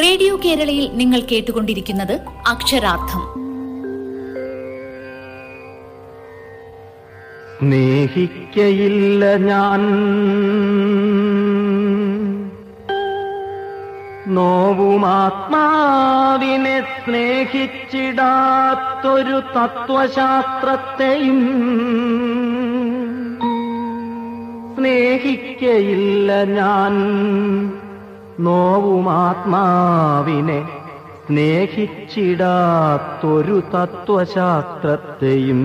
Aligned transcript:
Radio 0.00 0.38
കേരളയിൽ 0.44 0.90
നിങ്ങൾ 0.92 1.20
കേട്ടുകൊണ്ടിരിക്കുന്നത് 1.20 2.20
അക്ഷരാർത്ഥം. 2.46 3.46
സ്നേഹിക്കയില്ല 7.58 9.36
ഞാൻ. 9.36 9.80
നോവുമാത്മാവിനെ 14.34 16.80
സ്നേഹിച്ചിടാത്തൊരു 16.80 19.30
തത്വശാസ്ത്രത്തെയും 19.30 21.40
സ്നേഹിക്കയില്ല 24.76 26.44
ഞാൻ. 26.44 26.92
നോവുമാത്മാവിനെ 28.40 30.68
സ്നേഹിച്ചിടാത്തൊരു 31.26 33.62
തത്വശാസ്ത്രത്തെയും 33.74 35.62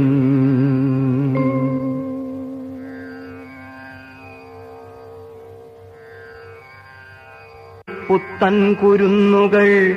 പുത്തൻ 8.07 8.73
കുരുന്നുകൾ 8.73 9.95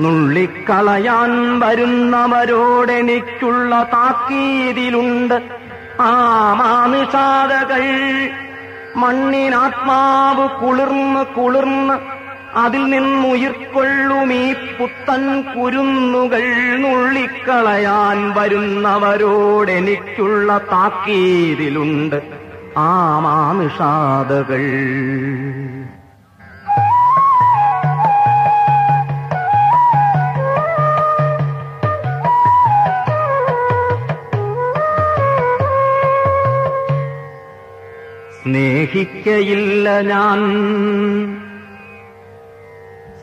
നുള്ളിക്കളയാൻ 0.00 1.60
വരുന്നവരോടെനിക്കുള്ള 1.60 3.90
താക്കീതിലുണ്ട്. 3.92 5.38
ആ 6.00 6.52
മാനുഷാതകൾ 6.52 7.84
മണ്ണിനാത്മാവ് 8.96 10.60
കുളിർന്ന് 10.60 11.26
കുളിർന്ന് 11.26 12.20
അതിൽ 12.58 12.84
നിന്നുയിർക്കൊള്ളും 12.84 14.32
ഈ 14.32 14.52
പുത്തൻ 14.52 15.42
കുരുന്നുകൾ 15.42 16.76
നുള്ളിക്കളയാൻ 16.76 18.40
വരുന്നവരോടെനിക്കുള്ള 18.40 20.58
താക്കീതിലുണ്ട്. 20.58 22.22
ആ 22.76 23.18
മാനുഷാതകൾ 23.18 24.62
സ്നേഹിക്കയില്ല 38.50 40.00
ഞാൻ. 40.00 40.40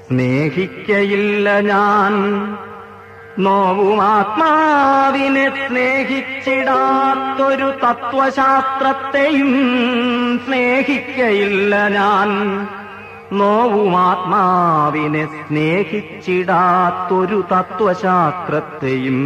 സ്നേഹിക്കയില്ല 0.07 1.59
ഞാൻ. 1.59 2.13
നോവുമാത്മാവിനെ 3.39 5.49
സ്നേഹിച്ചിടാത്തൊരു 5.49 7.63
തത്വശാസ്ത്രത്തെയും 7.63 9.53
സ്നേഹിക്കയില്ല 10.47 11.87
ഞാൻ. 11.87 12.29
നോവുമാത്മാവിനെ 13.33 15.25
സ്നേഹിച്ചിടാത്തൊരു 15.25 17.43
തത്വശാസ്ത്രത്തെയും 17.51 19.17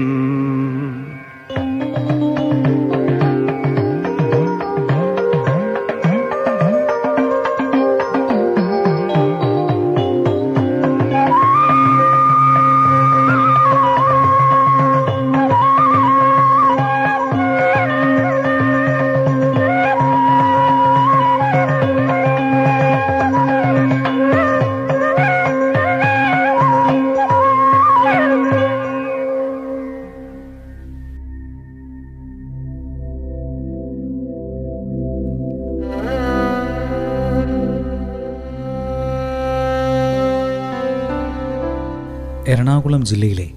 എറണാകുളം 42.51 43.05
ജില്ലയിലെ 43.05 43.49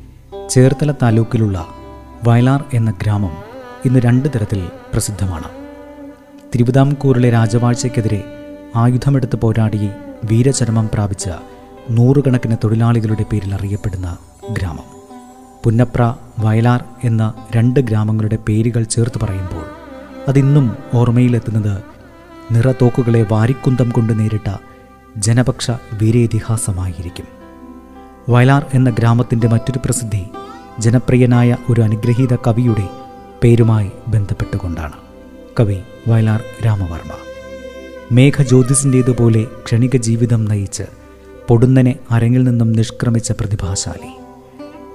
ചേർത്തല 0.50 0.93
താലൂക്കിലുള്ള 0.93 1.66
വയലാർ 2.25 2.65
എന്ന 2.75 2.91
ഗ്രാമം 3.03 3.31
ഇന്ന് 3.84 4.00
രണ്ട് 4.00 4.28
തരത്തിൽ 4.28 4.69
പ്രസിദ്ധമാണ്. 4.93 5.49
തിരുവിതാംകൂറിലെ 6.55 7.31
രാജവാഴ്ചയ്ക്കെതിരെ 7.31 8.25
ആയുധമെടുത്ത് 8.77 9.37
പോരാടി 9.37 9.88
വീരചരമം 10.25 10.91
പ്രാപിച്ച 10.94 11.31
നൂറുകണക്കിന് 11.91 12.56
തൊഴിലാളികളുടെ 12.65 13.22
പേരിൽ 13.22 13.55
അറിയപ്പെടുന്ന 13.55 14.16
ഗ്രാമം. 14.53 14.84
പുന്നപ്ര 15.65 16.15
വയലാർ 16.38 16.84
എന്ന 17.05 17.34
രണ്ട് 17.56 17.81
ഗ്രാമങ്ങളുടെ 17.81 18.37
പേരുകൾ 18.49 18.82
ചേർത്ത് 18.82 19.21
പറയുമ്പോൾ 19.25 19.66
അതിന്നും 20.28 20.76
ഓർമ്മയിലെത്തുന്നത് 20.94 21.82
നിറത്തോക്കുകളെ 22.53 23.26
വാരിക്കുന്തം 23.31 23.91
കൊണ്ട് 23.91 24.19
നേരിട്ട 24.19 24.56
ജനപക്ഷ 25.16 25.71
വീരേതിഹാസമായിരിക്കും. 25.93 27.44
വയലാർ 28.29 28.67
എന്ന 28.75 28.91
ഗ്രാമത്തിന്റെ 28.91 29.49
മറ്റൊരു 29.49 29.81
പ്രസിദ്ധി 29.85 30.25
ജനപ്രിയനായ 30.79 31.57
ഒരു 31.71 31.81
അനുഗ്രഹീത 31.81 32.37
കവിയുടെ 32.47 32.89
പേരുമായി 33.43 33.91
ബന്ധപ്പെട്ടുകൊണ്ടാണ്. 34.09 34.93
കവി 35.61 35.77
വയലാർ 36.09 36.43
രാമവർമ്മ. 36.67 37.11
മേഘജ്യോതിസിന്റേതുപോലെ 38.12 39.47
ക്ഷണിക 39.65 39.97
ജീവിതം 39.97 40.45
നയിച്ച് 40.45 40.83
പൊടുന്നനെ 41.49 41.97
അരങ്ങിൽ 42.11 42.45
നിന്നും 42.45 42.73
നിഷ്ക്രമിച്ച 42.73 43.33
പ്രതിഭാശാലി. 43.33 44.11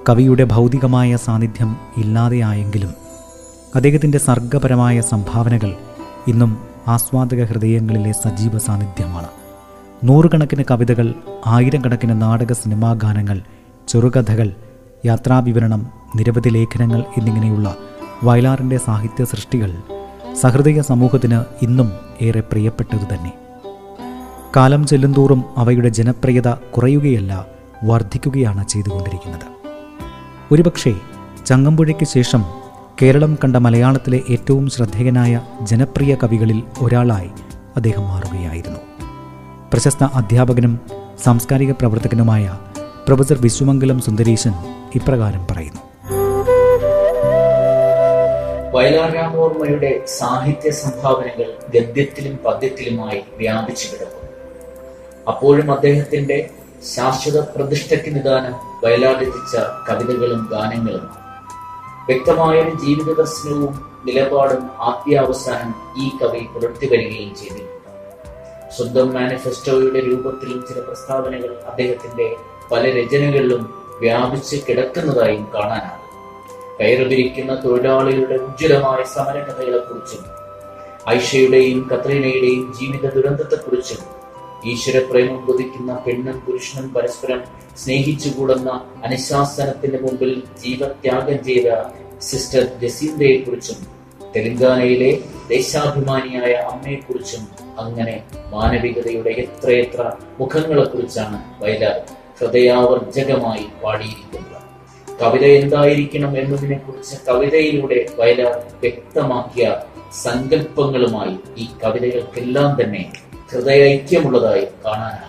കവിയുടെ 0.08 0.44
ഭൗതികമായ 0.44 1.16
സാന്നിധ്യം 1.16 1.76
ഇല്ലാതെയായെങ്കിലും 1.96 2.94
അദ്ദേഹത്തിന്റെ 3.74 4.18
സർഗപരമായ 4.18 5.00
സംഭാവനകൾ 5.00 5.74
ഇന്നും 6.28 6.58
ആസ്വാദക 6.88 7.44
ഹൃദയങ്ങളിലെ 7.44 8.12
സജീവ 8.12 8.58
സാന്നിധ്യമാണ്. 8.58 9.39
നൂറുകണക്കിന് 10.04 10.64
കവിതകൾ 10.70 11.14
ആയിരക്കണക്കിന് 11.46 12.22
നാടക 12.22 12.52
സിനിമാ 12.52 12.92
ഗാനങ്ങൾ 12.92 13.40
ചെറുകഥകൾ 13.88 14.52
യാത്രാവിവരണം 15.06 15.92
നിരവധി 16.16 16.48
ലേഖനങ്ങൾ 16.48 17.04
എന്നിങ്ങനെയുള്ള 17.18 17.76
വയലാറിന്റെ 18.24 18.78
സാഹിത്യ 18.78 19.24
സൃഷ്ടികൾ 19.24 19.72
സഹൃദയ 20.40 20.80
സമൂഹത്തിന് 20.80 21.44
ഇന്നും 21.62 21.92
ഏറെ 22.22 22.40
പ്രിയപ്പെട്ടതു 22.40 23.14
തന്നെ. 23.14 23.32
കാലം 24.56 24.86
ചെല്ലുന്തോറും 24.86 25.44
അവയുടെ 25.56 25.88
ജനപ്രിയത 25.88 26.48
കുറയുകയല്ല 26.48 27.46
വർദ്ധിക്കുകയാണ് 27.84 28.68
ചെയ്തുകൊണ്ടിരിക്കുന്നത്. 28.68 29.46
ഒരുപക്ഷെ 30.52 30.94
ചങ്ങമ്പുഴയ്ക്ക് 31.46 32.06
ശേഷം 32.06 32.44
കേരളം 33.02 33.38
കണ്ട 33.44 33.56
മലയാളത്തിലെ 33.56 34.20
ഏറ്റവും 34.30 34.70
ശ്രദ്ധേയനായ 34.70 35.40
ജനപ്രിയ 35.62 36.16
കവികളിൽ 36.22 36.62
ഒരാളായി 36.80 37.30
അദ്ദേഹം 37.76 38.02
മാറുകയായിരുന്നു. 38.02 38.89
പ്രശസ്ത 39.72 40.04
അധ്യാപകനും 40.04 40.80
സാംസ്കാരിക 41.24 41.72
പ്രവർത്തകനുമായ 41.72 42.58
പ്രൊഫസർ 43.06 43.38
വിശ്വമംഗലം 43.40 44.00
സുന്ദരീശൻ 44.00 44.54
ഇപ്രകാരം 44.94 45.46
പറയുന്നു. 45.50 45.82
വയലാർ 48.74 49.14
രാമവർമ്മയുടെ 49.14 50.06
സാഹിത്യ 50.18 50.70
സംഭാവനകൾ 50.70 51.48
ഗദ്യത്തിലും 51.74 52.38
പദ്യത്തിലുമായി 52.46 53.22
വ്യാപിച്ചു 53.38 53.86
കിടക്കുന്നു. 53.86 54.30
അപ്പോഴും 55.28 55.72
അദ്ദേഹത്തിന്റെ 55.72 56.50
ശാശ്വത 56.96 57.40
പ്രതിഷ്ഠയ്ക്ക് 57.40 58.14
നിദാനം 58.14 58.54
വയലാർ 58.84 59.16
രചിച്ച 59.20 59.56
കവിതകളും 59.88 60.48
ഗാനങ്ങളും. 60.52 61.06
വ്യക്തമായൊരു 62.08 62.70
ജീവിത 62.70 63.16
ദർശനവും 63.16 63.74
നിലപാടും 64.06 64.62
ആദ്യാവസാനം 64.80 65.74
ഈ 66.04 66.08
കവി 66.08 66.42
പുലർത്തി 66.54 66.86
വരികയും 66.86 67.34
ചെയ്തിട്ടുണ്ട് 67.34 67.79
സ്വന്തം 68.76 69.14
മാനിഫെസ്റ്റോയുടെ 69.14 70.00
രൂപത്തിലും 70.00 70.66
ചില 70.68 70.78
പ്രസ്താവനകൾ 70.80 71.56
അദ്ദേഹത്തിന്റെ 71.66 72.26
പല 72.70 72.82
രചനകളിലും 72.90 73.62
വ്യാപിച്ച് 74.00 74.56
കിടക്കുന്നതായും 74.66 75.46
കാണാനാകും. 75.54 75.96
കയറുപിരിക്കുന്ന 76.78 77.54
തൊഴിലാളികളുടെ 77.64 78.34
ഉജ്ജ്വലമായ 78.44 79.02
സമരകഥകളെക്കുറിച്ചും 79.14 80.22
ഐഷയുടെയും 81.08 81.90
കത്രീനയുടെയും 81.90 82.72
ജീവിത 82.72 83.06
ദുരന്തത്തെക്കുറിച്ചും 83.14 84.00
ഈശ്വരപ്രേമം 84.64 85.46
കൊതിക്കുന്ന 85.46 85.92
പെണ്ണും 86.04 86.40
പുരുഷനും 86.40 86.94
പരസ്പരം 86.94 87.40
സ്നേഹിച്ചുകൂടുന്ന 87.76 88.70
അനുശാസനത്തിന്റെ 89.04 89.98
മുമ്പിൽ 89.98 90.32
ജീവത്യാഗം 90.62 91.44
ചെയ്ത 91.44 91.68
സിസ്റ്റർ 92.20 92.64
ജസീന്തയെ 92.80 93.36
കുറിച്ചും 93.40 93.78
തെലങ്കാനയിലെ 94.34 95.10
ദേശാഭിമാനിയായ 95.48 96.52
അമ്മയെക്കുറിച്ചും 96.70 97.44
അങ്ങനെ 97.80 98.24
മാനവികതയുടെ 98.54 99.30
എത്രയെത്ര 99.30 100.12
മുഖങ്ങളെക്കുറിച്ചാണ് 100.40 101.62
വയലാർ 101.62 101.96
ഹൃദയാവർജകമായി 102.40 103.66
പാടിയിരിക്കുന്നത് 103.84 104.58
കവിത 105.22 105.44
എന്തായിരിക്കണം 105.46 106.38
എന്നതിനെ 106.38 106.78
കുറിച്ച് 106.78 107.16
കവിതയിലൂടെ 107.28 108.06
വയലാർ 108.18 108.54
വ്യക്തമാക്കിയ 108.80 109.76
സങ്കല്പങ്ങളുമായി 110.22 111.40
ഈ 111.56 111.68
കവിതകൾക്കെല്ലാം 111.84 112.82
തന്നെ 112.82 113.12
ഹൃദയൈക്യമുള്ളതായി 113.52 114.68
കാണാനാകും. 114.86 115.26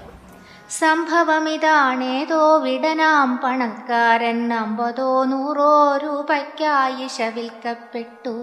സംഭവമിതാണേതോ 0.70 2.58
വിടനാം 2.58 3.40
പണക്കാരൻ 3.44 4.54
അമ്പതോ 4.54 5.24
നൂറോ 5.24 5.98
രൂപയ്ക്കായി 5.98 7.08
ശവിൽക്കപ്പെട്ടു. 7.18 8.36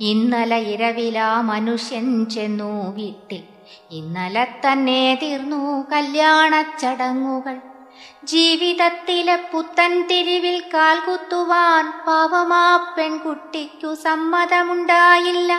ഇന്നലെ 0.00 0.56
ഇരവിലാ 0.56 1.40
മനുഷ്യൻ 1.40 2.26
ചെന്നു 2.30 2.94
വീട്ടിൽ. 2.96 3.42
ഇന്നലെ 3.90 4.44
തന്നെ 4.44 5.18
തീർന്നു 5.22 5.86
കല്യാണ 5.92 6.62
ചടങ്ങുകൾ 6.62 7.56
ജീവിതത്തിലെ 8.24 9.36
പുത്തൻ 9.52 10.02
തിരിവിൽ 10.02 10.62
കാൽകുത്തുവാൻ 10.74 11.92
പാവമാ 12.06 12.94
പെൺകുട്ടിക്കു 12.98 13.94
സമ്മതമുണ്ടായില്ല. 13.94 15.52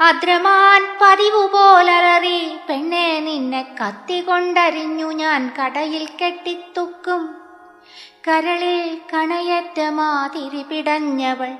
അദ്രമാൻ 0.00 0.82
പതിവു 1.00 1.46
പോലറി 1.46 2.56
പെണ്ണെ 2.68 3.20
നിന്നെ 3.20 3.62
കത്തികൊണ്ടരിഞ്ഞു 3.80 5.12
ഞാൻ 5.12 5.52
കടയിൽ 5.58 6.08
കെട്ടിത്തുക്കും. 6.22 7.37
കരളിൽ 8.26 8.98
കണയറ്റ 9.12 9.78
മാതിരി 9.88 10.62
പിടഞ്ഞവൾ 10.62 11.52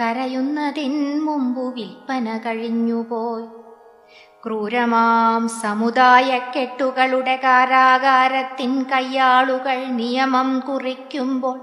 കരയുന്നതിൻ 0.00 0.94
മുമ്പു 1.24 1.74
വിൽപ്പന 1.76 2.38
കഴിഞ്ഞുപോയി. 2.38 3.46
ക്രൂരമാം 4.44 5.48
സമുദായ 5.48 6.38
കെട്ടുകളുടെ 6.38 7.36
കാരാകാരത്തിൻ 7.36 8.82
കയ്യാളുകൾ 8.82 9.78
നിയമം 10.00 10.60
കുറിക്കുമ്പോൾ 10.60 11.58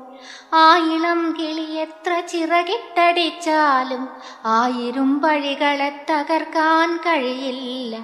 ആ 0.53 0.65
ഇളം 0.95 1.21
കിളി 1.39 1.67
എത്ര 1.85 2.19
ചിറകിട്ടടിച്ചാലും 2.31 4.03
ആയിരം 4.45 5.19
പഴികളെ 5.19 6.05
തകർക്കാൻ 6.11 6.97
കഴിയില്ല. 6.97 7.95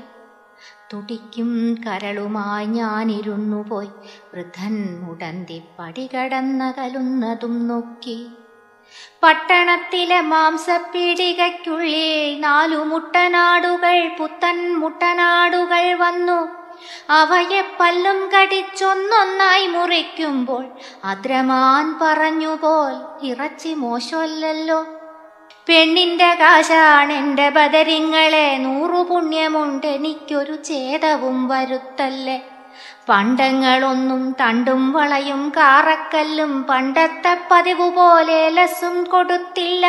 തുടിക്കും 0.94 1.82
കരളുമായി 1.88 2.66
ഞാനിരുന്നു 2.66 3.70
പോയി. 3.70 3.90
വൃദ്ധൻ 4.34 5.04
മുടന്തി 5.04 5.62
പടികടന്നകലുന്നതും 5.80 7.68
നോക്കി. 7.68 8.28
പട്ടണത്തിലെ 9.24 10.22
മാംസപ്പീടികയ്ക്കുള്ളിൽ 10.22 12.42
നാലു 12.42 12.78
മുട്ടനാടുകൾ 12.78 14.12
പുത്തൻ 14.20 14.80
മുട്ടനാടുകൾ 14.80 15.94
വന്നു. 15.94 16.50
അവയെ 17.10 17.78
പല്ലും 17.80 18.32
കടിച്ചൊന്നൊന്നായി 18.32 19.68
മുറിക്കുമ്പോൾ 19.68 20.66
അദ്രമാൻ 21.04 21.96
പറഞ്ഞുപോൽ 22.02 23.26
ഇറച്ചി 23.26 23.74
മോശമല്ലല്ലോ. 23.74 24.86
പെണ്ണിന്റെ 25.70 26.30
കാശാണെന്റെ 26.34 27.50
ബദരിങ്ങളെ 27.50 28.58
നൂറു 28.58 29.02
പുണ്യമുണ്ട് 29.10 29.88
എനിക്കൊരു 29.88 30.56
ചേതവും 30.56 31.48
വരുത്തല്ലേ? 31.50 32.38
പണ്ടങ്ങളൊന്നും 33.10 34.36
തണ്ടും 34.42 34.92
വളയും 34.92 35.50
കാറക്കല്ലും 35.50 36.64
പണ്ടത്തെ 36.64 37.34
പതിവ് 37.52 37.90
പോലെ 37.92 38.50
ലസും 38.50 39.04
കൊടുത്തില്ല. 39.04 39.86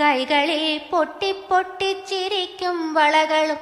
കൈകളിൽ 0.00 0.80
പൊട്ടിപ്പൊട്ടിച്ചിരിക്കും 0.90 2.94
വളകളും. 2.94 3.56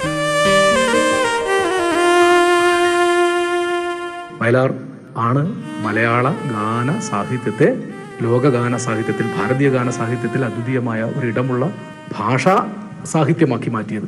വയലാർ 4.43 4.73
ആണ് 5.17 5.41
മലയാള 5.81 6.31
ഗാന 6.31 6.99
സാഹിത്യത്തെ 6.99 7.83
ലോകഗാന 8.21 8.77
സാഹിത്യത്തിൽ 8.77 9.27
ഭാരതീയ 9.37 9.69
ഗാന 9.69 9.89
സാഹിത്യത്തിൽ 9.89 10.45
അദ്വിതീയമായ 10.45 11.03
ഒരിടമുള്ള 11.03 11.69
ഭാഷാ 12.17 12.71
സാഹിത്യമാക്കി 13.05 13.69
മാറ്റിയത്. 13.69 14.03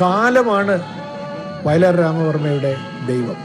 കാലമാണ് 0.00 0.80
വയലാർ 1.66 1.96
രാമവർമ്മയുടെ 1.96 2.76
ദൈവം. 3.06 3.36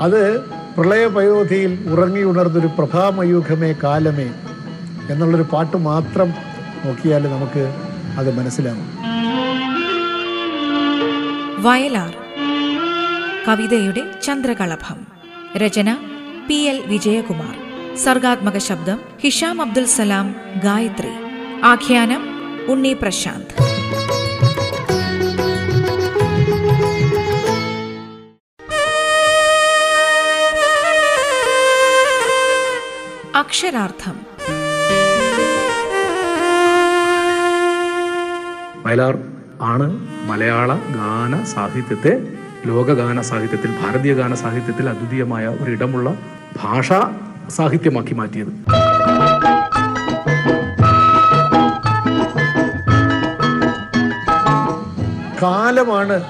അത് 0.00 0.40
പ്രളയപയോധിയിൽ 0.78 1.88
ഉറങ്ങിയുണർന്നൊരു 1.92 2.66
പ്രഭാമയൂഖമേ 2.66 3.72
കാലമേ. 3.72 4.30
എന്നുള്ളൊരു 5.10 5.46
പാട്ട് 5.52 5.76
മാത്രം 5.76 6.30
നോക്കിയാൽ 6.84 7.28
നമുക്ക് 7.32 7.74
അത് 8.18 8.38
മനസ്സിലാകും 8.38 9.09
വയലാർ. 11.60 12.14
കവിതയുടെ 13.48 14.20
ചന്ദ്രകളഭം 14.22 15.06
രചന 15.56 15.96
പി 16.48 16.54
എൽ 16.54 16.82
വിജയകുമാർ. 16.86 17.56
സർഗാത്മക 17.96 18.58
ശബ്ദം 18.58 19.00
ഹിഷാം 19.22 19.62
അബ്ദുൽ 19.62 19.84
സലാം 19.84 20.36
ഗായത്രി. 20.64 21.08
ആഖ്യാനം 21.64 22.22
ഉണ്ണി 22.68 22.92
പ്രശാന്ത്. 22.92 23.62
അക്ഷരാർത്ഥം. 33.36 34.20
വയലാർ 38.86 39.39
ആണ് 39.60 40.06
മലയാള 40.28 40.74
ഗാന 40.74 41.44
സാഹിത്യത്തെ 41.44 42.32
ലോകഗാന 42.66 43.20
സാഹിത്യത്തിൽ 43.20 43.70
ഭാരതീയ 43.82 44.14
ഗാന 44.14 44.34
സാഹിത്യത്തിൽ 44.34 44.88
അദ്വിതീയമായ 44.88 45.46
ഒരിടമുള്ള 45.46 46.14
ഭാഷാ 46.62 47.12
സാഹിത്യമാക്കി 47.50 48.14
മാറ്റിയത്. 48.14 48.52
കാലമാണ് 55.42 56.24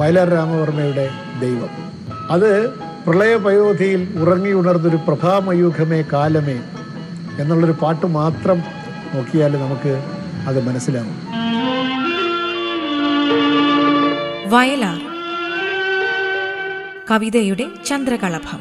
വയലാർ 0.00 0.28
രാമവർമ്മയുടെ 0.28 1.10
ദൈവം. 1.40 1.68
അത് 2.30 2.70
പ്രളയപയോധിയിൽ 3.06 4.18
ഉറങ്ങിയുണർന്നൊരു 4.18 4.96
പ്രഭാമയൂഖമേ 4.96 6.04
കാലമേ 6.12 6.60
എന്നുള്ളൊരു 7.38 7.72
പാട്ട് 7.72 8.06
മാത്രം 8.06 8.58
നോക്കിയാൽ 9.14 9.56
നമുക്ക് 9.56 10.04
അത് 10.48 10.68
മനസ്സിലാകും 10.68 11.21
വയലാർ. 14.52 15.00
കവിതയുടെ 17.10 17.66
ചന്ദ്രകളഭം 17.86 18.60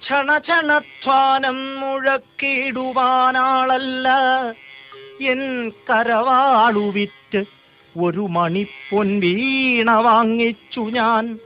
ക്ഷണക്ഷണധ്വാനം 0.01 1.79
മുഴക്കിടുവാനാളല്ല. 1.79 4.07
എൻ 5.31 5.71
കരവാളുവിറ്റ് 5.89 7.43
ഒരു 7.95 8.19
മണിപ്പൊൻ 8.19 9.19
വീണ 9.19 9.99
വാങ്ങിച്ചു 9.99 10.79
ഞാൻ. 10.79 11.39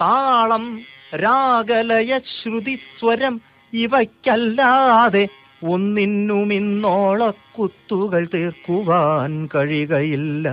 താളം 0.00 0.80
രാഗലയ 1.14 2.18
ശ്രുതിസ്വരം 2.34 3.40
ഇവയ്ക്കല്ലാതെ 3.72 5.28
ഒന്നിനുമിന്നോളക്കുത്തുകൾ 5.62 8.28
തീർക്കുവാൻ 8.34 9.48
കഴിയുകയില്ല 9.54 10.46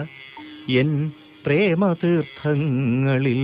എൻ 0.81 1.11
പ്രേമതീർത്ഥങ്ങളിൽ 1.45 3.41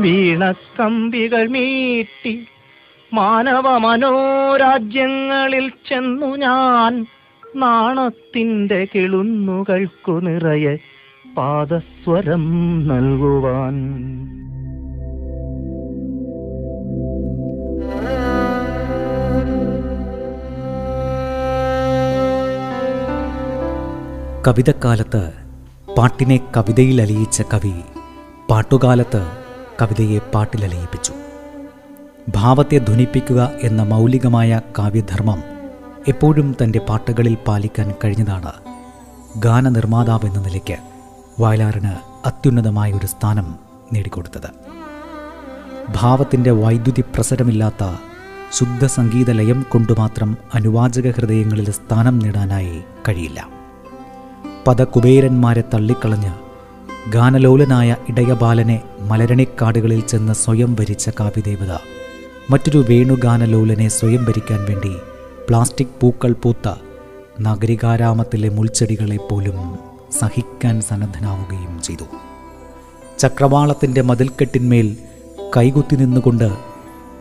വീണക്കമ്പികൾ 0.00 1.48
മീട്ടി 1.48 2.46
മാനവ 3.12 3.78
മനോരാജ്യങ്ങളിൽ 3.78 5.72
ചെന്നു 5.86 6.36
ഞാൻ 6.36 7.06
നാണത്തിന്റെ 7.56 8.86
കിളുന്നുകൾക്കു 8.94 10.20
നിറയെ 10.20 10.78
പാദസ്വരം 11.36 12.42
നൽകുവാൻ. 12.88 13.76
കവിതക്കാലത്ത് 24.46 25.32
പാട്ടിനെ 25.98 26.40
കവിതയിൽ 26.56 27.02
അലിയിച്ച 27.02 27.42
കവി 27.42 27.74
പാട്ടുകാലത്ത് 28.50 29.22
കവിതയെ 29.82 30.18
പാട്ടിലലിയിപ്പിച്ചു 30.18 31.12
ഭാവത്തെ 32.28 32.78
ധ്വനിപ്പിക്കുക 32.78 33.50
എന്ന 33.62 33.82
മൗലികമായ 33.82 34.60
കാവ്യധർമ്മം 34.78 35.42
എപ്പോഴും 36.08 36.54
തന്റെ 36.62 36.78
പാട്ടുകളിൽ 36.78 37.36
പാലിക്കാൻ 37.48 37.94
കഴിഞ്ഞതാണ് 38.04 38.52
ഗാനനിർമ്മാതാവ് 39.38 40.26
എന്ന 40.26 40.40
നിലയ്ക്ക്. 40.40 40.91
വയലാറിന് 41.40 41.94
അത്യുന്നതമായ 42.26 42.92
ഒരു 42.92 43.06
സ്ഥാനം 43.06 43.54
നേടിക്കൊടുത്തത്. 43.92 44.50
ഭാവത്തിന്റെ 45.94 46.50
വൈദ്യുതി 46.50 47.00
പ്രസരമില്ലാത്ത 47.00 47.84
ശുദ്ധ 48.52 48.86
സംഗീത 48.86 49.30
ലയം 49.30 49.66
കൊണ്ടുമാത്രം 49.68 50.36
അനുവാചക 50.54 51.10
ഹൃദയങ്ങളിൽ 51.10 51.70
സ്ഥാനം 51.70 52.18
നേടാനായി 52.18 52.82
കഴിയില്ല. 53.08 53.48
പദകുബേരന്മാരെ 54.66 55.64
തള്ളിക്കളഞ്ഞ് 55.74 56.32
ഗാനലോലനായ 57.10 57.96
ഇടയബാലനെ 58.08 58.82
മലരണിക്കാടുകളിൽ 59.00 60.00
ചെന്ന് 60.00 60.32
സ്വയം 60.32 60.74
ഭരിച്ച 60.74 61.10
കാവ്യദേവത 61.20 61.72
മറ്റൊരു 62.50 62.84
വേണുഗാനലോലനെ 62.88 63.88
സ്വയം 63.88 64.24
ഭരിക്കാൻ 64.24 64.64
വേണ്ടി 64.64 64.96
പ്ലാസ്റ്റിക് 65.48 66.00
പൂക്കൾ 66.00 66.32
പൂത്ത 66.32 66.74
നഗരികാരാമത്തിലെ 67.40 68.48
മുൾച്ചെടികളെ 68.48 69.16
പോലും 69.16 69.91
സഹിക്കാൻ 70.18 70.80
സന്നദ്ധനാവുകയും 70.80 71.82
ചെയ്തു. 71.82 72.04
ചക്രവാളത്തിന്റെ 73.18 74.02
മതിൽക്കെട്ടിന്മേൽ 74.02 74.96
കൈകുത്തി 75.56 75.96
നിന്നുകൊണ്ട് 75.96 76.48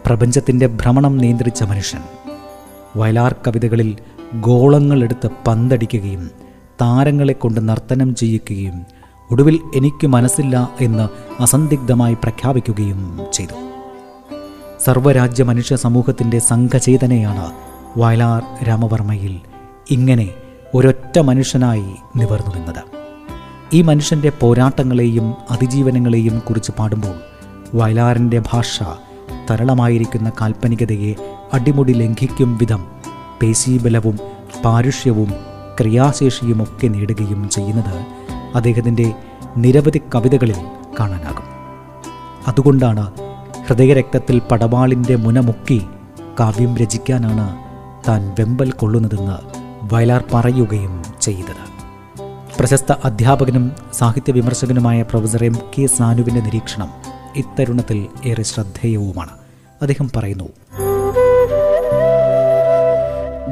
പ്രപഞ്ചത്തിന്റെ 0.05 0.67
ഭ്രമണം 0.67 1.17
നിയന്ത്രിച്ച 1.17 1.63
മനുഷ്യൻ 1.63 2.03
വയലാർ 2.97 3.35
കവിതകളിൽ 3.47 3.97
ഗോളങ്ങളെടുത്ത് 4.33 5.29
പന്തടിക്കുകയും 5.47 6.31
താരങ്ങളെ 6.81 7.33
കൊണ്ട് 7.33 7.69
നർത്തനം 7.69 8.15
ചെയ്യിക്കുകയും 8.15 8.85
ഒടുവിൽ 9.31 9.59
എനിക്ക് 9.75 10.07
മനസ്സില്ല 10.07 10.69
എന്ന് 10.81 11.05
അസന്ദിഗ്ധമായി 11.41 12.13
പ്രഖ്യാപിക്കുകയും 12.13 13.19
ചെയ്തു. 13.33 13.53
സർവരാജ്യ 14.79 15.43
മനുഷ്യ 15.43 15.75
സമൂഹത്തിന്റെ 15.75 16.39
സംഘചേതനയാണ് 16.39 17.51
വയലാർ 17.99 18.43
രാമവർമ്മയിൽ 18.67 19.39
ഇങ്ങനെ 19.89 20.27
ഒരൊറ്റ 20.75 21.19
മനുഷ്യനായി 21.19 21.95
നിവർന്നു 22.15 22.55
നിന്നത്. 22.55 22.83
ഈ 23.73 23.81
മനുഷ്യന്റെ 23.81 24.31
പോരാട്ടങ്ങളെയും 24.39 25.33
അതിജീവനങ്ങളെയും 25.51 26.39
കുറിച്ച് 26.39 26.71
പാടുമ്പോൾ 26.71 27.15
വയലാറിന്റെ 27.73 28.43
ഭാഷ 28.51 28.83
തരളമായിരിക്കുന്ന 29.51 30.31
കാൽപ്പനികതയെ 30.41 31.15
അടിമുടി 31.53 31.93
ലംഘിക്കും 31.93 32.57
വിധം 32.57 32.87
പേശീബലവും 33.41 34.19
പാരുഷ്യവും 34.65 35.33
ക്രിയാശേഷിയുമൊക്കെ 35.79 36.87
നേടുകയും 36.87 37.49
ചെയ്യുന്നത് 37.49 38.05
അദ്ദേഹത്തിന്റെ 38.55 39.13
നിരവധി 39.57 40.01
കവിതകളിൽ 40.15 40.57
കാണാനാകും. 40.99 41.47
അതുകൊണ്ടാണ് 42.47 43.11
ഹൃദയരക്തത്തിൽ 43.67 44.41
പടവാളിന്റെ 44.51 45.15
മുനമുക്കി 45.15 45.81
കാവ്യം 46.39 46.77
രചിക്കാനാണ് 46.77 47.57
താൻ 48.07 48.35
വെമ്പൽ 48.39 48.71
കൊള്ളുന്നതെന്ന് 48.71 49.60
വയലാർ 49.91 50.23
പറയുകയും 50.33 51.03
ചെയ്തത്. 51.21 51.63
പ്രശസ്ത 52.59 52.91
അധ്യാപകനും 53.03 53.71
സാഹിത്യ 53.93 54.31
വിമർശകനുമായ 54.31 55.01
പ്രൊഫസർ 55.01 55.43
എം 55.45 55.55
കെ 55.73 55.85
സാനുവിന്റെ 55.85 56.41
നിരീക്ഷണം 56.41 56.89
ഇത്തരുണത്തിൽ 57.35 58.07
ഏറെ 58.25 58.43
ശ്രദ്ധേയവുമാണ്. 58.43 59.33
അദ്ദേഹം 59.81 60.11
പറയുന്നു 60.15 60.49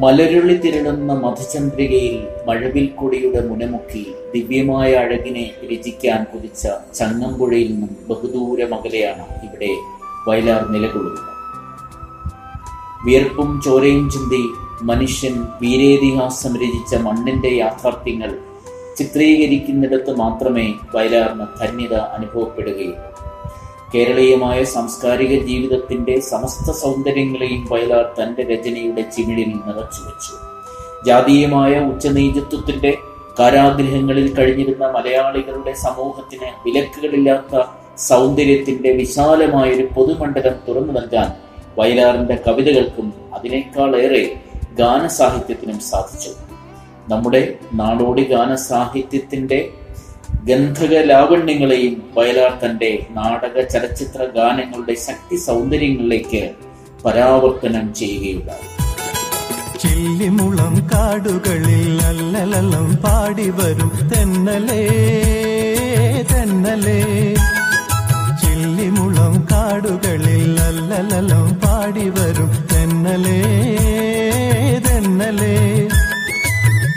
മലരുളി 0.04 0.56
തിരളുന്ന 0.56 1.14
മധുചന്ദ്രികയിൽ 1.14 2.28
മഴവിൽ 2.48 2.86
കൊടിയുടെ 2.86 3.48
മുനമുക്കി 3.48 4.04
ദിവ്യമായ 4.36 4.94
അഴകിനെ 4.94 5.52
രചിക്കാൻ 5.72 6.24
കുതിച്ച 6.24 6.68
ചങ്ങമ്പുഴയിൽ 6.96 7.72
നിന്നും 7.72 7.96
ബഹുദൂരം 8.10 8.74
ഇവിടെ 9.48 9.72
വയലാർ 10.28 10.62
നിലകൊള്ളുന്നത്. 10.72 11.26
വിയർപ്പും 13.06 13.62
ചോരയും 13.66 14.10
ചിന്തി 14.10 14.44
മനുഷ്യൻ 14.84 15.34
വീരേതിഹാസം 15.62 16.54
രചിച്ച 16.56 16.96
മണ്ണിന്റെ 16.98 17.50
യാഥാർത്ഥ്യങ്ങൾ 17.56 18.32
ചിത്രീകരിക്കുന്നിടത്ത് 18.98 20.12
മാത്രമേ 20.18 20.66
വയലാറിന് 20.94 21.46
ധന്യത 21.60 21.96
അനുഭവപ്പെടുകയുള്ളൂ. 22.16 23.06
കേരളീയമായ 23.94 24.64
സാംസ്കാരിക 24.64 25.34
ജീവിതത്തിന്റെ 25.44 26.20
സമസ്ത 26.22 26.72
സൗന്ദര്യങ്ങളെയും 26.82 27.62
വയലാർ 27.72 28.06
തന്റെ 28.20 28.44
രചനയുടെ 28.44 29.04
ചിമിഴിൽ 29.12 29.50
നിറച്ചു 29.60 30.02
വെച്ചു 30.08 30.34
ജാതീയമായ 31.06 31.74
ഉച്ചനീചത്വത്തിന്റെ 31.92 32.92
കാരാഗ്രഹങ്ങളിൽ 33.40 34.34
കഴിഞ്ഞിരുന്ന 34.34 34.86
മലയാളികളുടെ 34.92 35.74
സമൂഹത്തിന് 35.78 36.50
വിലക്കുകളില്ലാത്ത 36.66 37.54
സൗന്ദര്യത്തിന്റെ 38.08 38.92
വിശാലമായൊരു 38.94 39.88
പൊതുമണ്ഡലം 39.96 40.56
തുറന്നു 40.68 40.94
നൽകാൻ 40.94 41.30
വയലാറിന്റെ 41.78 42.36
കവിതകൾക്കും 42.46 43.08
അതിനേക്കാളേറെ 43.34 44.24
ഗാനസാഹിത്യത്തിനും 44.78 45.80
സാധിച്ചു. 45.80 46.30
നമ്മുടെ 47.10 47.56
നാടോടി 47.74 48.24
ഗാനസാഹിത്യത്തിന്റെ 48.24 49.70
ഗന്ധക 50.44 50.94
ലാവണ്യങ്ങളെയും 50.94 52.10
വയലാർ 52.18 52.60
തന്റെ 52.66 53.06
നാടക 53.12 53.68
ചലച്ചിത്ര 53.68 54.24
ഗാനങ്ങളുടെ 54.24 54.94
ശക്തി 54.94 55.38
സൗന്ദര്യങ്ങളിലേക്ക് 55.38 56.52
പരാവർത്തനം 57.06 57.94
ചെയ്യുകയുണ്ടായി. 57.94 58.80
ചില്ലിമുളം 59.78 60.90
കാടുകളിൽ 60.94 62.02
അല്ലലലം 62.06 62.96
പാടി 62.96 63.50
വരും 63.50 64.10
തെന്നലേ 64.16 64.88
തെന്നലേ. 66.32 67.36
ചില്ലിമുളം 68.42 69.48
കാടുകളിൽ 69.52 70.60
അല്ലലലം 70.60 71.50
പാടി 71.50 72.10
വരും 72.10 72.68
തെന്നലേ. 72.74 73.60
തെന്നലേ 75.30 75.58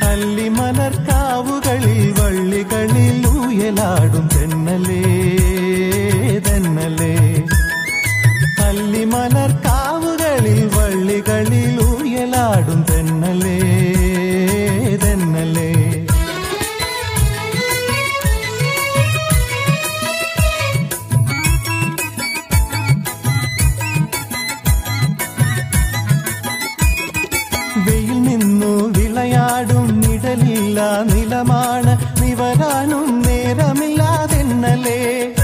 അല്ലിമലർ 0.09 0.95
കാവുകളിൽ 1.09 1.99
വള്ളികളിൽ 2.19 3.25
ഊയലാടും 3.35 4.25
തെന്നലേ 4.35 4.35
തെന്നലേ 4.35 5.03
നിവരാനും 32.21 33.23
നേരമില്ലാതെന്നലേ 33.23 35.35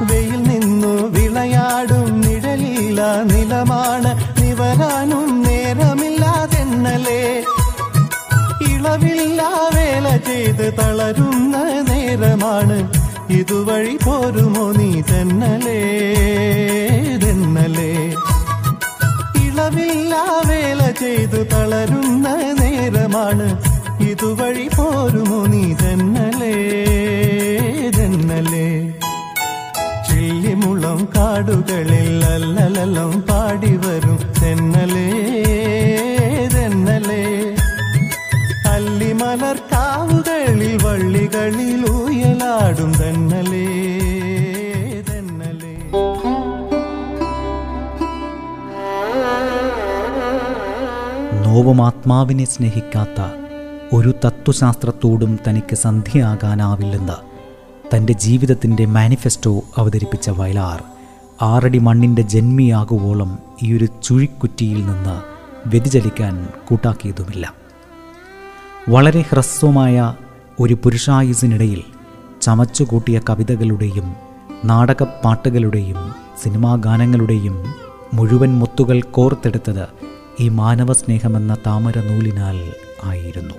വെയിൽ 0.00 0.42
നിന്നു 0.42 0.86
വിളയാടും 0.86 2.20
നിഴലില്ല 2.20 3.22
നിലമാണ്. 3.22 4.42
നിവരാനും 4.42 5.42
നേരമില്ലാതെന്നലേ 5.42 7.44
ഇളവില്ല 8.72 9.42
വേല 9.74 10.16
ചെയ്ത് 10.16 10.78
തളരുന്ന 10.78 11.84
നേരമാണ്. 11.88 12.92
ഇതുവഴി 13.32 13.98
പോരുമോ 14.04 14.72
നീ 14.72 15.00
തെന്നലേ? 15.00 15.82
തെന്നലേ. 17.24 18.14
ഇളവില്ല 19.44 20.14
വേല 20.48 20.90
ചെയ്തു 20.90 21.36
തളരുന്ന 21.36 22.54
നേരമാണ്. 22.60 23.75
ഇതുവഴി 24.08 24.66
പോരുമോ 24.76 25.40
നീ 25.46 25.64
തന്നലേ 25.74 26.54
തന്നലേ 27.96 28.68
ചില്ലിമുളം 30.08 31.00
കാടുകളിൽ 31.14 32.20
അല്ലലലം 32.26 33.12
പാടി 33.28 33.72
വരും 33.84 34.18
തെന്നലേ 34.40 35.08
തെന്നലേ 36.54 37.24
അല്ലിമലർ 38.74 39.58
കാവുകളിൽ 39.72 40.74
വള്ളികളിൽ 40.84 41.82
ഊയലാടും 41.94 42.92
തന്നലേ 43.00 43.66
തെന്നലേ 45.08 45.74
നോവും 51.46 51.80
സ്നേഹിക്കാത്ത 52.54 53.20
ഒരു 53.92 54.14
തത്വശാസ്ത്രത്തോടും 54.24 55.38
തനിക്ക് 55.48 55.76
സന്ധിയാകാനാവില്ലെന്ന് 55.76 57.12
തന്റെ 57.96 58.12
ജീവിതത്തിന്റെ 58.12 58.86
മാനിഫെസ്റ്റോ 58.86 59.60
അവതരിപ്പിച്ച 59.76 60.30
വയലാർ. 60.30 60.82
ആറടി 61.42 61.78
മണ്ണിന്റെ 61.78 62.22
ജന്മിയാകുവോളം 62.22 63.38
ഒരു 63.74 63.86
ചുഴിക്കുറ്റിയിൽ 64.04 64.86
നിന്ന് 64.86 65.22
വ്യതിചലിക്കാൻ 65.68 66.48
കൂട്ടാക്കിയതുമില്ല. 66.68 67.54
വളരെ 68.88 69.20
ഹ്രസ്വമായ 69.20 70.14
ഒരു 70.60 70.74
പുരുഷായുസിനിടയിൽ 70.74 71.82
ചമച്ചുകൂട്ടിയ 72.42 73.20
കവിതകളുടെയും 73.30 74.16
നാടകപ്പാട്ടുകളുടെയും 74.64 76.14
സിനിമാ 76.42 76.74
ഗാനങ്ങളുടെയും 76.74 77.74
മുഴുവൻ 78.14 78.58
മുത്തുകൾ 78.58 79.02
കോർത്തെടുത്തത് 79.02 79.88
ഈ 80.40 80.48
മാനവസ്നേഹമെന്ന 80.48 81.56
താമര 81.66 81.98
നൂലിനാൽ 81.98 82.72
ആയിരുന്നു. 83.04 83.54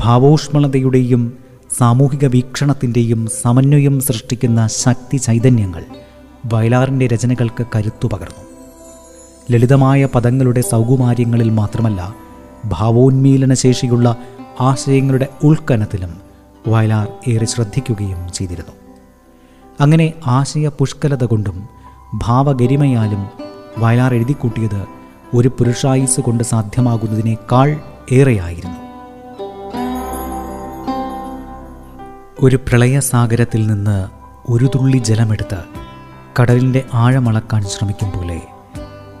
ഭാവോഷ്മളതയുടെയും 0.00 1.32
സാമൂഹിക 1.78 2.26
വീക്ഷണത്തിന്റെയും 2.26 3.28
സമന്വയം 3.42 4.00
സൃഷ്ടിക്കുന്ന 4.00 4.66
ശക്തി 4.66 5.16
ചൈതന്യങ്ങൾ 5.16 5.84
വയലാറിന്റെ 6.52 7.06
രചനകൾക്ക് 7.06 7.64
കരുത്തു 7.76 8.06
പകർന്നു. 8.06 8.44
ലളിതമായ 9.50 10.04
പദങ്ങളുടെ 10.04 10.60
സൗകുമാര്യങ്ങളിൽ 10.60 11.50
മാത്രമല്ല 11.50 12.14
ഭാവോന്മീലന 12.64 13.54
ശേഷിയുള്ള 13.54 14.16
ആശയങ്ങളുടെ 14.60 15.26
ഉൾക്കനത്തിലും 15.44 16.14
വയലാർ 16.68 17.08
ഏറെ 17.28 17.46
ശ്രദ്ധിക്കുകയും 17.46 18.32
ചെയ്തിരുന്നു. 18.32 18.72
അങ്ങനെ 19.80 20.12
ആശയ 20.26 20.68
പുഷ്കലത 20.68 21.24
കൊണ്ടും 21.24 21.68
ഭാവഗരിമയാലും 22.14 23.28
വയലാർ 23.78 24.14
എഴുതിക്കൂട്ടിയത് 24.14 24.86
ഒരു 25.34 25.48
പുരുഷായുസ് 25.48 26.20
കൊണ്ട് 26.20 26.44
സാധ്യമാകുന്നതിനേക്കാൾ 26.44 27.80
ഏറെയായിരുന്നു. 28.12 28.75
ഒരു 32.40 32.56
പ്രളയസാഗരത്തിൽ 32.56 33.66
നിന്ന് 33.66 34.08
ഒരു 34.52 34.70
തുള്ളി 34.74 34.98
ജലമെടുത്ത് 34.98 35.58
കടലിന്റെ 36.40 36.84
ആഴമളക്കാൻ 36.94 37.62
ശ്രമിക്കും 37.62 38.08
പോലെ 38.08 38.42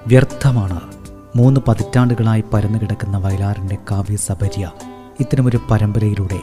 വ്യർത്ഥമാണ് 0.06 0.80
മൂന്ന് 1.36 1.60
പതിറ്റാണ്ടുകളായി 1.68 2.44
പരന്നു 2.52 2.78
കിടക്കുന്ന 2.78 3.18
വയലാറിന്റെ 3.18 3.78
കാവ്യസപര്യ 3.90 4.70
ഇത്തരമൊരു 5.20 5.60
പരമ്പരയിലൂടെ 5.70 6.40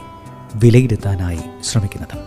വിലയിരുത്താനായി 0.54 1.40
ശ്രമിക്കുന്നത്. 1.62 2.18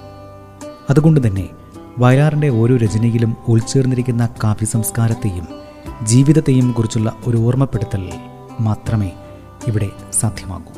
അതുകൊണ്ട് 0.89 1.27
തന്നെ 1.27 1.49
വയലാറിന്റെ 1.97 2.49
ഓരോ 2.49 2.77
രചനയിലും 2.77 3.37
ഉൾച്ചേർന്നിരിക്കുന്ന 3.47 4.29
കാവ്യ 4.43 4.65
സംസ്കാരത്തെയും 4.65 5.47
ജീവിതത്തെയും 6.03 6.71
കുറിച്ചുള്ള 6.71 7.13
ഒരു 7.27 7.37
ഓർമ്മപ്പെടുത്തൽ 7.37 8.11
മാത്രമേ 8.59 9.11
ഇവിടെ 9.67 9.89
സാധ്യമാകൂ. 10.13 10.73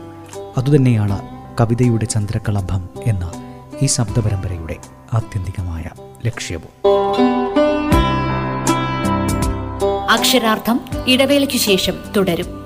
അതുതന്നെയാണ് 0.58 1.20
കവിതയുടെ 1.62 2.06
ചന്ദ്രകളഭം 2.06 2.90
എന്ന 3.06 3.32
ഈ 3.82 3.86
ശബ്ദപരമ്പരയുടെ 3.86 4.76
ആത്യന്തികമായ 5.14 5.84
ലക്ഷ്യവും. 6.26 6.90
അക്ഷരാർത്ഥം 10.10 10.80
ഇടവേളയ്ക്കു 11.08 11.58
ശേഷം 11.58 11.94
തുടരും. 12.18 12.59